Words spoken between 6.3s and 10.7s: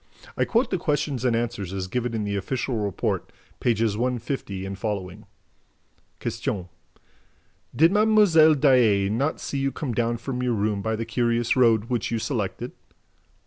Q. "Did Mlle. Daae not see you come down from your